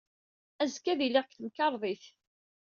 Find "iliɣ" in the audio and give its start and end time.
1.05-1.25